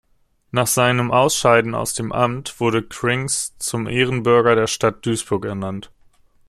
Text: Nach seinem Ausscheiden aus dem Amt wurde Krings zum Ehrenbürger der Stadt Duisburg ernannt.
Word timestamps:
Nach 0.49 0.65
seinem 0.65 1.11
Ausscheiden 1.11 1.75
aus 1.75 1.93
dem 1.93 2.11
Amt 2.11 2.59
wurde 2.59 2.81
Krings 2.81 3.55
zum 3.59 3.85
Ehrenbürger 3.85 4.55
der 4.55 4.65
Stadt 4.65 5.05
Duisburg 5.05 5.45
ernannt. 5.45 5.91